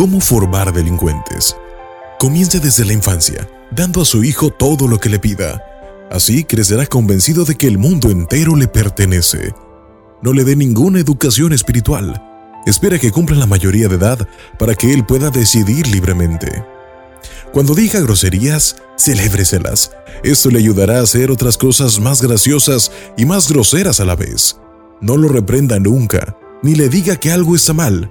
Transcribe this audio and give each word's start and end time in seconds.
cómo 0.00 0.18
formar 0.18 0.72
delincuentes. 0.72 1.54
Comience 2.18 2.58
desde 2.58 2.86
la 2.86 2.94
infancia, 2.94 3.46
dando 3.70 4.00
a 4.00 4.06
su 4.06 4.24
hijo 4.24 4.48
todo 4.48 4.88
lo 4.88 4.98
que 4.98 5.10
le 5.10 5.18
pida. 5.18 5.62
Así 6.10 6.42
crecerá 6.44 6.86
convencido 6.86 7.44
de 7.44 7.54
que 7.54 7.66
el 7.66 7.76
mundo 7.76 8.08
entero 8.08 8.56
le 8.56 8.66
pertenece. 8.66 9.52
No 10.22 10.32
le 10.32 10.44
dé 10.44 10.56
ninguna 10.56 11.00
educación 11.00 11.52
espiritual. 11.52 12.18
Espera 12.64 12.98
que 12.98 13.12
cumpla 13.12 13.36
la 13.36 13.44
mayoría 13.44 13.88
de 13.88 13.96
edad 13.96 14.26
para 14.58 14.74
que 14.74 14.90
él 14.94 15.04
pueda 15.04 15.28
decidir 15.28 15.86
libremente. 15.88 16.64
Cuando 17.52 17.74
diga 17.74 18.00
groserías, 18.00 18.76
celébreselas. 18.96 19.90
Esto 20.24 20.48
le 20.48 20.60
ayudará 20.60 21.00
a 21.00 21.02
hacer 21.02 21.30
otras 21.30 21.58
cosas 21.58 22.00
más 22.00 22.22
graciosas 22.22 22.90
y 23.18 23.26
más 23.26 23.52
groseras 23.52 24.00
a 24.00 24.06
la 24.06 24.16
vez. 24.16 24.56
No 25.02 25.18
lo 25.18 25.28
reprenda 25.28 25.78
nunca, 25.78 26.38
ni 26.62 26.74
le 26.74 26.88
diga 26.88 27.16
que 27.16 27.30
algo 27.30 27.54
está 27.54 27.74
mal. 27.74 28.10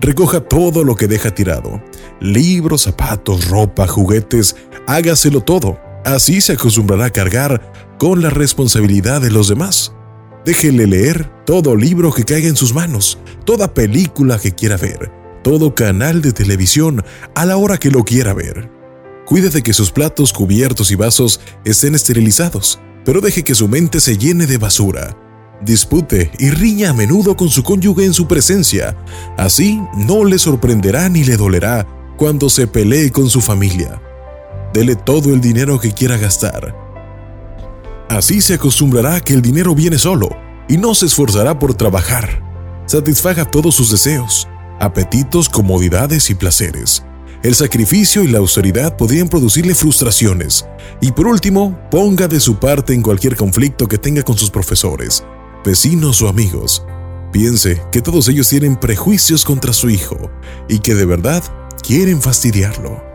Recoja 0.00 0.40
todo 0.40 0.84
lo 0.84 0.94
que 0.94 1.06
deja 1.06 1.34
tirado. 1.34 1.82
Libros, 2.20 2.82
zapatos, 2.82 3.48
ropa, 3.48 3.86
juguetes, 3.86 4.56
hágaselo 4.86 5.40
todo. 5.40 5.80
Así 6.04 6.40
se 6.40 6.52
acostumbrará 6.52 7.06
a 7.06 7.10
cargar 7.10 7.72
con 7.98 8.22
la 8.22 8.30
responsabilidad 8.30 9.22
de 9.22 9.30
los 9.30 9.48
demás. 9.48 9.92
Déjele 10.44 10.86
leer 10.86 11.30
todo 11.44 11.74
libro 11.74 12.12
que 12.12 12.24
caiga 12.24 12.48
en 12.48 12.56
sus 12.56 12.74
manos, 12.74 13.18
toda 13.44 13.72
película 13.72 14.38
que 14.38 14.52
quiera 14.52 14.76
ver, 14.76 15.10
todo 15.42 15.74
canal 15.74 16.22
de 16.22 16.32
televisión 16.32 17.02
a 17.34 17.46
la 17.46 17.56
hora 17.56 17.78
que 17.78 17.90
lo 17.90 18.04
quiera 18.04 18.34
ver. 18.34 18.70
Cuide 19.24 19.48
de 19.48 19.62
que 19.62 19.72
sus 19.72 19.90
platos, 19.90 20.32
cubiertos 20.32 20.92
y 20.92 20.94
vasos 20.94 21.40
estén 21.64 21.96
esterilizados, 21.96 22.78
pero 23.04 23.20
deje 23.20 23.42
que 23.42 23.56
su 23.56 23.66
mente 23.66 23.98
se 23.98 24.16
llene 24.18 24.46
de 24.46 24.58
basura 24.58 25.16
dispute 25.62 26.30
y 26.38 26.50
riña 26.50 26.90
a 26.90 26.94
menudo 26.94 27.36
con 27.36 27.48
su 27.48 27.62
cónyuge 27.62 28.04
en 28.04 28.14
su 28.14 28.26
presencia. 28.26 28.96
Así 29.36 29.80
no 29.96 30.24
le 30.24 30.38
sorprenderá 30.38 31.08
ni 31.08 31.24
le 31.24 31.36
dolerá 31.36 31.86
cuando 32.16 32.48
se 32.48 32.66
pelee 32.66 33.10
con 33.10 33.28
su 33.28 33.40
familia. 33.40 34.00
Dele 34.72 34.96
todo 34.96 35.32
el 35.32 35.40
dinero 35.40 35.78
que 35.78 35.92
quiera 35.92 36.16
gastar. 36.16 36.74
Así 38.08 38.40
se 38.40 38.54
acostumbrará 38.54 39.16
a 39.16 39.20
que 39.20 39.32
el 39.32 39.42
dinero 39.42 39.74
viene 39.74 39.98
solo 39.98 40.28
y 40.68 40.76
no 40.76 40.94
se 40.94 41.06
esforzará 41.06 41.58
por 41.58 41.74
trabajar. 41.74 42.42
Satisfaga 42.86 43.44
todos 43.44 43.74
sus 43.74 43.90
deseos, 43.90 44.48
apetitos, 44.80 45.48
comodidades 45.48 46.30
y 46.30 46.34
placeres. 46.34 47.04
El 47.42 47.54
sacrificio 47.54 48.22
y 48.24 48.28
la 48.28 48.38
austeridad 48.38 48.96
podrían 48.96 49.28
producirle 49.28 49.74
frustraciones. 49.74 50.66
Y 51.00 51.12
por 51.12 51.26
último, 51.26 51.78
ponga 51.90 52.28
de 52.28 52.40
su 52.40 52.58
parte 52.58 52.94
en 52.94 53.02
cualquier 53.02 53.36
conflicto 53.36 53.86
que 53.86 53.98
tenga 53.98 54.22
con 54.22 54.36
sus 54.36 54.50
profesores, 54.50 55.22
vecinos 55.66 56.22
o 56.22 56.28
amigos. 56.28 56.86
Piense 57.32 57.82
que 57.90 58.00
todos 58.00 58.28
ellos 58.28 58.48
tienen 58.48 58.76
prejuicios 58.76 59.44
contra 59.44 59.72
su 59.72 59.90
hijo 59.90 60.30
y 60.68 60.78
que 60.78 60.94
de 60.94 61.04
verdad 61.04 61.42
quieren 61.82 62.22
fastidiarlo. 62.22 63.05